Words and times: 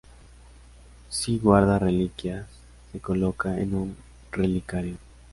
Si 1.11 1.37
guarda 1.37 1.77
reliquias, 1.77 2.47
se 2.91 2.99
coloca 2.99 3.59
en 3.59 3.75
un 3.75 3.95
relicario. 4.31 4.97